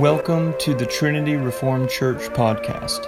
[0.00, 3.04] Welcome to the Trinity Reformed Church podcast,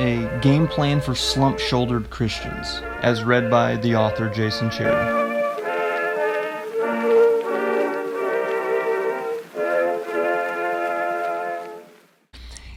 [0.00, 4.94] a game plan for slump shouldered Christians, as read by the author Jason Cherry.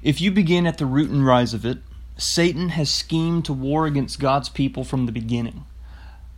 [0.03, 1.77] If you begin at the root and rise of it,
[2.17, 5.63] Satan has schemed to war against God's people from the beginning.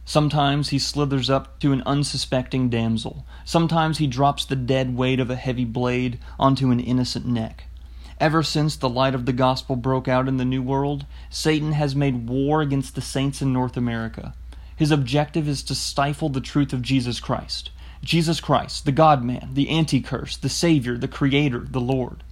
[0.05, 3.25] Sometimes he slithers up to an unsuspecting damsel.
[3.45, 7.65] Sometimes he drops the dead weight of a heavy blade onto an innocent neck.
[8.19, 11.95] Ever since the light of the gospel broke out in the New World, Satan has
[11.95, 14.33] made war against the saints in North America.
[14.75, 17.71] His objective is to stifle the truth of Jesus Christ.
[18.03, 22.23] Jesus Christ, the God man, the Antichrist, the Savior, the Creator, the Lord.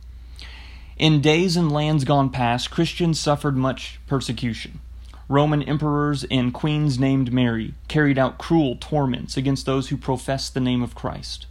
[0.97, 4.81] In days and lands gone past, Christians suffered much persecution.
[5.31, 10.59] Roman emperors and queens named Mary carried out cruel torments against those who professed the
[10.59, 11.45] name of Christ.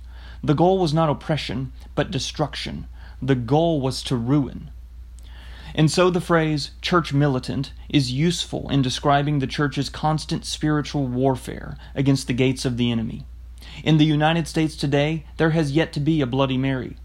[0.44, 2.88] The goal was not oppression, but destruction.
[3.22, 4.70] The goal was to ruin.
[5.74, 11.78] And so the phrase church militant is useful in describing the church's constant spiritual warfare
[11.94, 13.24] against the gates of the enemy.
[13.82, 16.98] In the United States today, there has yet to be a Bloody Mary.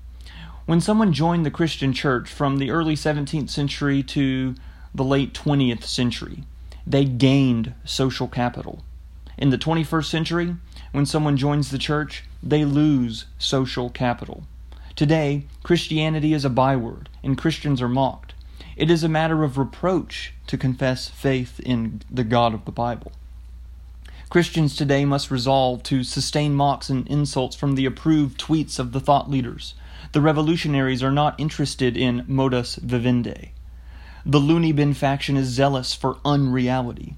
[0.65, 4.55] When someone joined the Christian church from the early 17th century to
[4.93, 6.43] the late 20th century,
[6.87, 8.83] they gained social capital.
[9.37, 10.55] In the 21st century,
[10.91, 14.43] when someone joins the church, they lose social capital.
[14.95, 18.33] Today, Christianity is a byword, and Christians are mocked.
[18.77, 23.11] It is a matter of reproach to confess faith in the God of the Bible.
[24.29, 28.99] Christians today must resolve to sustain mocks and insults from the approved tweets of the
[28.99, 29.75] thought leaders.
[30.11, 33.51] The revolutionaries are not interested in modus vivendi.
[34.27, 37.15] The loony bin faction is zealous for unreality.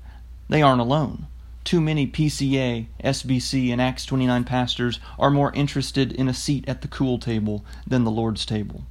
[0.50, 1.27] They aren't alone.
[1.64, 6.81] Too many PCA, SBC, and Acts 29 pastors are more interested in a seat at
[6.81, 8.83] the cool table than the Lord's table.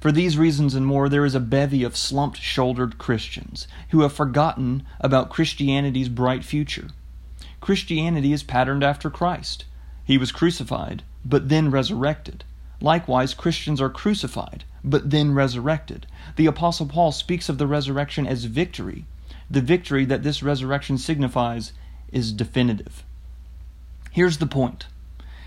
[0.00, 4.12] For these reasons and more, there is a bevy of slumped shouldered Christians who have
[4.12, 6.90] forgotten about Christianity's bright future.
[7.60, 9.64] Christianity is patterned after Christ.
[10.04, 12.44] He was crucified, but then resurrected.
[12.80, 16.06] Likewise, Christians are crucified, but then resurrected.
[16.36, 19.04] The Apostle Paul speaks of the resurrection as victory.
[19.50, 21.72] The victory that this resurrection signifies
[22.12, 23.04] is definitive.
[24.10, 24.86] Here's the point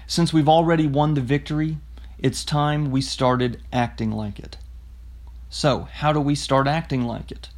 [0.05, 1.77] since we've already won the victory,
[2.17, 4.57] it's time we started acting like it.
[5.49, 7.49] So, how do we start acting like it?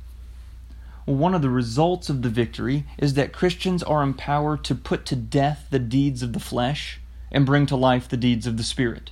[1.06, 5.06] Well, one of the results of the victory is that Christians are empowered to put
[5.08, 7.00] to death the deeds of the flesh
[7.32, 9.12] and bring to life the deeds of the Spirit.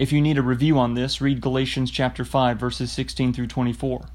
[0.00, 4.06] If you need a review on this, read Galatians chapter 5 verses 16 through 24.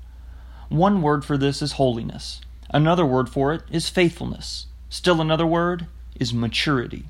[0.70, 2.42] One word for this is holiness.
[2.72, 4.66] Another word for it is faithfulness.
[4.90, 5.86] Still another word
[6.20, 7.06] is maturity.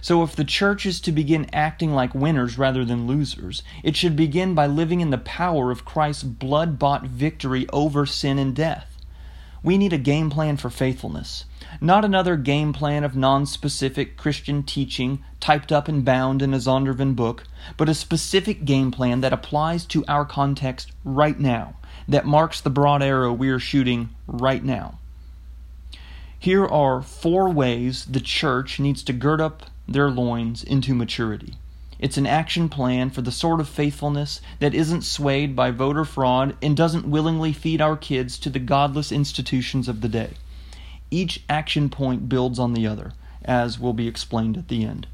[0.00, 4.14] So if the church is to begin acting like winners rather than losers, it should
[4.14, 8.98] begin by living in the power of Christ's blood bought victory over sin and death.
[9.64, 11.44] We need a game plan for faithfulness.
[11.80, 16.58] Not another game plan of non specific Christian teaching typed up and bound in a
[16.58, 17.44] Zondervan book,
[17.76, 22.68] but a specific game plan that applies to our context right now, that marks the
[22.68, 24.98] broad arrow we are shooting right now.
[26.38, 31.54] Here are four ways the church needs to gird up their loins into maturity.
[31.98, 36.56] It's an action plan for the sort of faithfulness that isn't swayed by voter fraud
[36.60, 40.32] and doesn't willingly feed our kids to the godless institutions of the day.
[41.12, 43.12] Each action point builds on the other,
[43.44, 45.06] as will be explained at the end.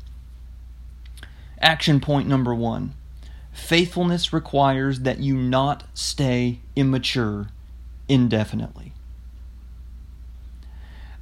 [1.61, 2.95] Action point number one
[3.53, 7.49] faithfulness requires that you not stay immature
[8.09, 8.93] indefinitely.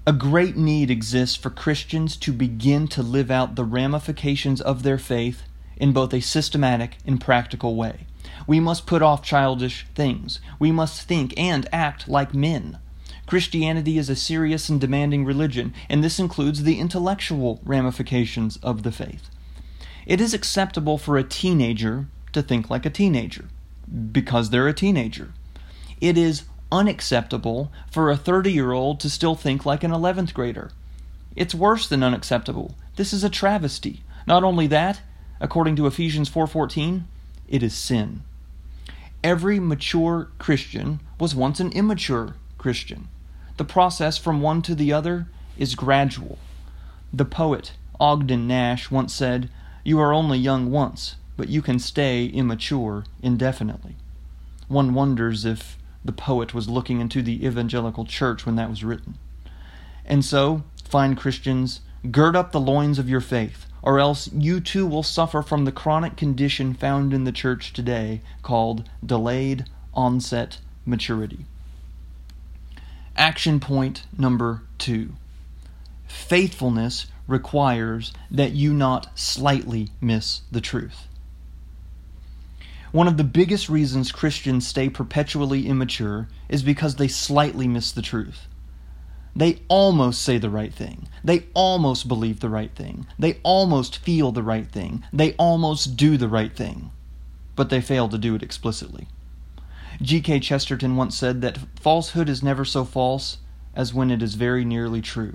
[0.06, 4.98] A great need exists for Christians to begin to live out the ramifications of their
[4.98, 5.44] faith
[5.78, 8.06] in both a systematic and practical way.
[8.46, 10.38] We must put off childish things.
[10.58, 12.78] We must think and act like men.
[13.26, 18.92] Christianity is a serious and demanding religion, and this includes the intellectual ramifications of the
[18.92, 19.28] faith.
[20.06, 23.46] It is acceptable for a teenager to think like a teenager
[24.12, 25.32] because they're a teenager.
[26.00, 30.70] It is unacceptable for a 30 year old to still think like an 11th grader.
[31.34, 32.76] It's worse than unacceptable.
[32.96, 34.02] This is a travesty.
[34.26, 35.00] Not only that,
[35.40, 37.04] according to Ephesians 4:14,
[37.48, 38.22] it is sin.
[39.22, 43.08] Every mature Christian was once an immature Christian.
[43.56, 46.38] The process from one to the other is gradual.
[47.12, 49.48] The poet Ogden Nash once said,
[49.82, 53.96] You are only young once, but you can stay immature indefinitely.
[54.68, 59.16] One wonders if the poet was looking into the evangelical church when that was written.
[60.04, 61.80] And so, fine Christians,
[62.10, 63.66] gird up the loins of your faith.
[63.82, 68.20] or else you too will suffer from the chronic condition found in the church today
[68.42, 69.64] called delayed
[69.94, 71.46] onset maturity.
[73.16, 75.14] Action point number two
[76.06, 81.08] faithfulness requires that you not slightly miss the truth.
[82.92, 88.02] One of the biggest reasons Christians stay perpetually immature is because they slightly miss the
[88.02, 88.48] truth.
[89.34, 91.08] They almost say the right thing.
[91.24, 93.06] They almost believe the right thing.
[93.18, 95.04] They almost feel the right thing.
[95.12, 96.90] They almost do the right thing.
[97.54, 99.08] But they fail to do it explicitly.
[100.02, 100.40] G.K.
[100.40, 103.38] Chesterton once said that falsehood is never so false
[103.74, 105.34] as when it is very nearly true.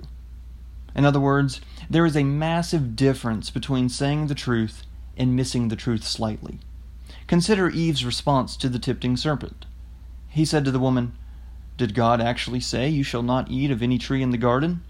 [0.94, 4.84] In other words, there is a massive difference between saying the truth
[5.16, 6.60] and missing the truth slightly.
[7.26, 9.66] Consider Eve's response to the tempting serpent.
[10.28, 11.12] He said to the woman,
[11.76, 14.82] Did God actually say, You shall not eat of any tree in the garden?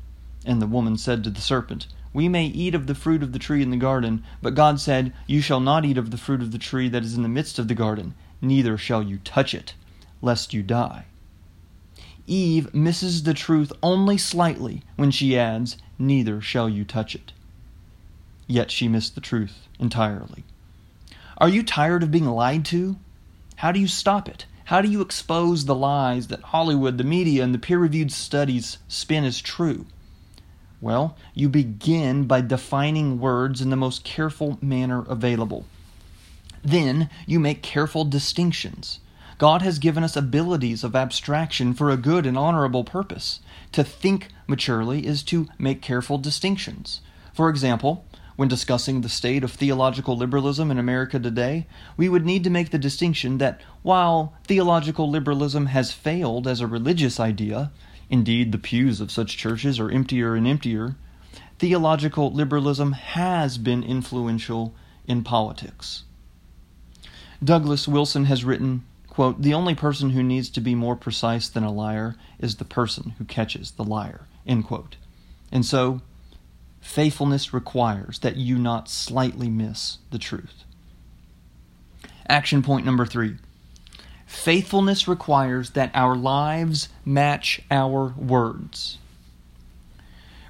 [0.44, 3.38] And the woman said to the serpent, We may eat of the fruit of the
[3.38, 6.52] tree in the garden, but God said, You shall not eat of the fruit of
[6.52, 9.74] the tree that is in the midst of the garden, neither shall you touch it,
[10.20, 11.06] lest you die.
[12.26, 17.32] Eve misses the truth only slightly when she adds, Neither shall you touch it.
[18.46, 20.44] Yet she missed the truth entirely.
[21.38, 22.96] Are you tired of being lied to?
[23.56, 24.46] How do you stop it?
[24.66, 28.78] How do you expose the lies that Hollywood, the media, and the peer reviewed studies
[28.88, 29.86] spin as true?
[30.82, 35.64] Well, you begin by defining words in the most careful manner available.
[36.64, 38.99] Then you make careful distinctions.
[39.38, 43.38] God has given us abilities of abstraction for a good and honorable purpose.
[43.70, 47.00] To think maturely is to make careful distinctions.
[47.32, 52.43] For example, when discussing the state of theological liberalism in America today, we would need
[52.43, 57.70] to make the distinction that while theological liberalism has failed as a religious idea,
[58.12, 60.94] indeed the pews of such churches are emptier and emptier,
[61.58, 64.74] theological liberalism has been influential
[65.06, 66.04] in politics.
[67.42, 71.64] Douglas Wilson has written, quote, The only person who needs to be more precise than
[71.64, 74.26] a liar is the person who catches the liar.
[74.46, 74.96] End quote.
[75.50, 76.02] And so,
[76.82, 80.64] faithfulness requires that you not slightly miss the truth.
[82.28, 83.38] Action point number three
[84.32, 88.99] faithfulness requires that our lives match our words.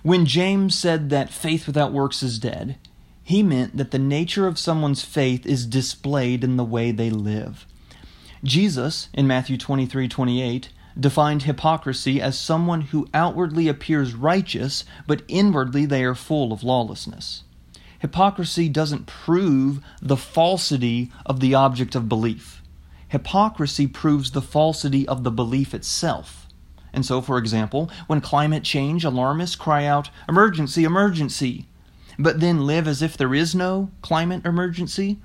[0.02, 2.78] When James said that faith without works is dead,
[3.24, 7.66] he meant that the nature of someone's faith is displayed in the way they live.
[8.44, 10.68] Jesus, in Matthew 23 28,
[10.98, 17.42] defined hypocrisy as someone who outwardly appears righteous, but inwardly they are full of lawlessness.
[17.98, 22.61] Hypocrisy doesn't prove the falsity of the object of belief.
[23.12, 26.48] Hypocrisy proves the falsity of the belief itself.
[26.94, 31.66] And so, for example, when climate change alarmists cry out, Emergency, emergency,
[32.18, 35.18] but then live as if there is no climate emergency,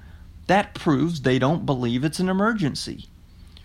[0.48, 3.06] that proves they don't believe it's an emergency.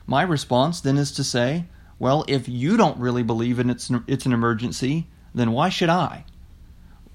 [0.06, 1.64] My response then is to say,
[1.98, 6.26] well, if you don't really believe in it's it's an emergency, then why should I?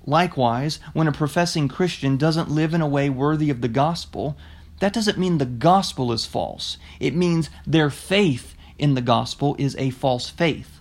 [0.05, 4.37] Likewise, when a professing Christian doesn't live in a way worthy of the gospel,
[4.79, 6.77] that doesn't mean the gospel is false.
[6.99, 10.79] It means their faith in the gospel is a false faith.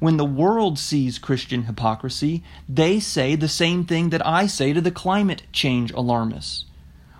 [0.00, 4.80] When the world sees Christian hypocrisy, they say the same thing that I say to
[4.80, 6.66] the climate change alarmists.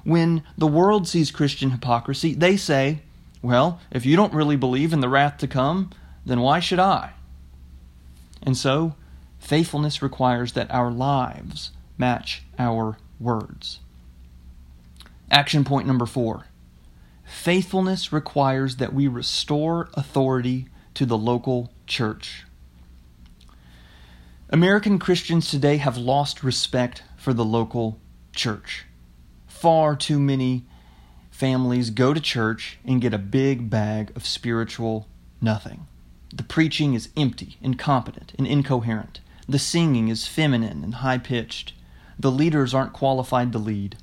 [0.04, 3.02] When the world sees Christian hypocrisy, they say,
[3.42, 5.90] well, if you don't really believe in the wrath to come,
[6.24, 7.12] then why should I?
[8.42, 8.94] And so,
[9.38, 13.80] faithfulness requires that our lives match our words.
[15.30, 16.46] Action point number four
[17.24, 22.44] faithfulness requires that we restore authority to the local church.
[24.48, 28.00] American Christians today have lost respect for the local
[28.34, 28.86] church.
[29.46, 30.64] Far too many
[31.30, 35.06] families go to church and get a big bag of spiritual
[35.40, 35.86] nothing.
[36.34, 39.20] The preaching is empty, incompetent, and incoherent.
[39.46, 41.74] The singing is feminine and high pitched.
[42.18, 43.96] The leaders aren't qualified to lead.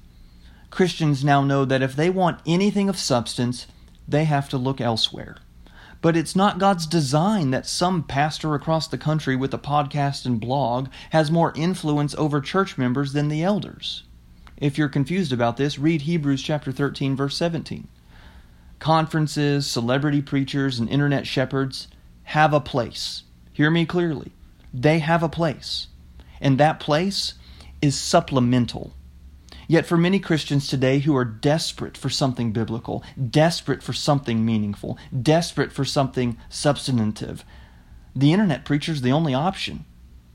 [0.69, 3.67] Christians now know that if they want anything of substance,
[4.07, 5.37] they have to look elsewhere.
[6.01, 10.39] But it's not God's design that some pastor across the country with a podcast and
[10.39, 14.03] blog has more influence over church members than the elders.
[14.57, 17.87] If you're confused about this, read Hebrews chapter 13 verse 17.
[18.79, 21.87] Conferences, celebrity preachers, and internet shepherds
[22.23, 23.23] have a place.
[23.51, 24.31] Hear me clearly.
[24.73, 25.87] They have a place.
[26.39, 27.33] And that place
[27.81, 28.93] is supplemental
[29.67, 34.97] Yet, for many Christians today who are desperate for something biblical, desperate for something meaningful,
[35.21, 37.43] desperate for something substantive,
[38.15, 39.85] the internet preacher is the only option.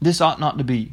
[0.00, 0.92] This ought not to be.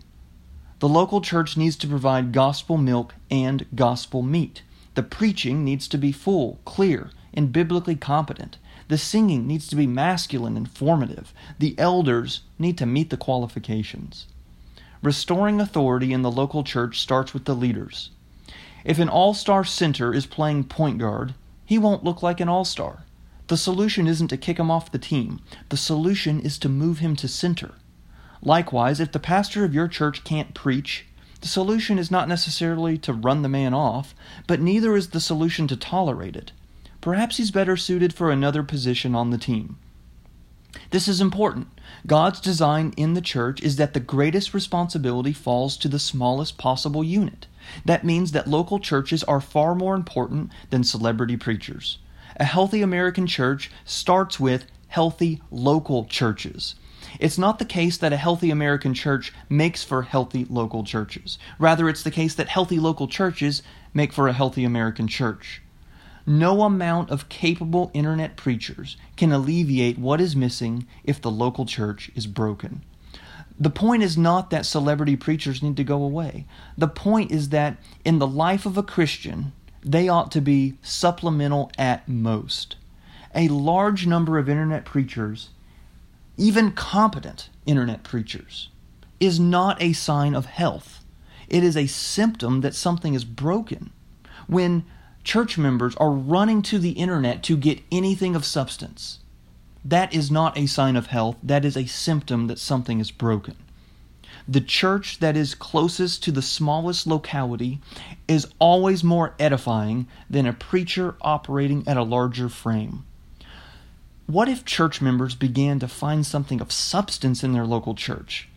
[0.79, 4.61] The local church needs to provide gospel milk and gospel meat.
[4.93, 8.57] The preaching needs to be full, clear, and biblically competent.
[8.87, 11.33] The singing needs to be masculine and formative.
[11.59, 14.27] The elders need to meet the qualifications.
[15.01, 18.11] Restoring authority in the local church starts with the leaders.
[18.87, 21.33] If an all star center is playing point guard,
[21.65, 23.03] he won't look like an all star.
[23.47, 27.17] The solution isn't to kick him off the team, the solution is to move him
[27.17, 27.73] to center.
[28.41, 31.05] Likewise, if the pastor of your church can't preach,
[31.41, 34.15] the solution is not necessarily to run the man off,
[34.47, 36.53] but neither is the solution to tolerate it.
[37.01, 39.77] Perhaps he's better suited for another position on the team.
[40.91, 41.67] This is important.
[42.05, 47.03] God's design in the church is that the greatest responsibility falls to the smallest possible
[47.03, 47.47] unit.
[47.85, 51.99] That means that local churches are far more important than celebrity preachers.
[52.37, 56.75] A healthy American church starts with healthy local churches.
[57.19, 61.37] It's not the case that a healthy American church makes for healthy local churches.
[61.57, 65.61] Rather, it's the case that healthy local churches make for a healthy American church.
[66.29, 72.11] No amount of capable internet preachers can alleviate what is missing if the local church
[72.15, 72.83] is broken.
[73.57, 76.45] The point is not that celebrity preachers need to go away.
[76.77, 81.71] The point is that in the life of a Christian, they ought to be supplemental
[81.77, 82.75] at most.
[83.33, 85.49] A large number of internet preachers,
[86.35, 88.67] even competent internet preachers,
[89.21, 91.05] is not a sign of health.
[91.47, 93.91] It is a symptom that something is broken.
[94.47, 94.83] When
[95.27, 99.19] church members are running to the internet to get anything of substance.
[99.83, 103.57] That is not a sign of health, that is a symptom that something is broken.
[104.47, 107.81] The church that is closest to the smallest locality
[108.29, 113.05] is always more edifying than a preacher operating at a larger frame.
[114.27, 118.47] What if church members began to find something of substance in their local church?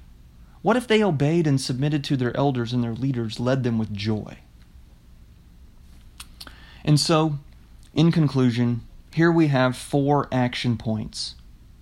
[0.63, 3.93] What if they obeyed and submitted to their elders and their leaders led them with
[3.93, 4.39] joy?
[6.85, 7.39] And so,
[7.95, 8.83] in conclusion,
[9.13, 11.35] here we have four action points,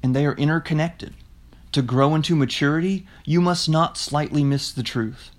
[0.02, 1.14] and they are interconnected.
[1.72, 5.30] To grow into maturity, you must not slightly miss the truth.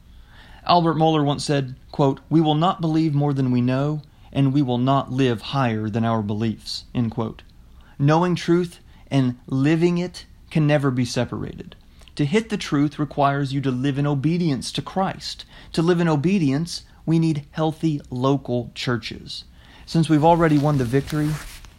[0.65, 4.61] Albert Mohler once said, quote, We will not believe more than we know, and we
[4.61, 6.85] will not live higher than our beliefs.
[6.93, 7.41] End quote.
[7.97, 11.75] Knowing truth and living it can never be separated.
[12.15, 15.45] To hit the truth requires you to live in obedience to Christ.
[15.73, 19.45] To live in obedience, we need healthy local churches.
[19.89, 21.31] Since we've already won the victory,